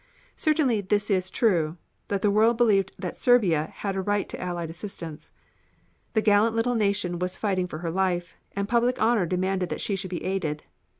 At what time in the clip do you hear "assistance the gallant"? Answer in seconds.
4.71-6.55